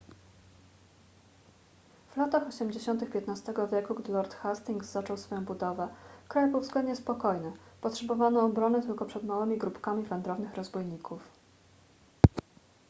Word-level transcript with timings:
w 2.11 2.17
latach 2.17 2.47
osiemdziesiątych 2.47 3.15
xv 3.15 3.67
wieku 3.71 3.95
gdy 3.95 4.11
lord 4.11 4.33
hastings 4.35 4.91
zaczął 4.91 5.17
swoją 5.17 5.45
budowę 5.45 5.87
kraj 6.27 6.51
był 6.51 6.59
względnie 6.59 6.95
spokojny 6.95 7.51
potrzebowano 7.81 8.41
obrony 8.45 8.81
tylko 8.81 9.05
przed 9.05 9.23
małymi 9.23 9.57
grupkami 9.57 10.03
wędrownych 10.03 10.55
rozbójników 10.55 11.21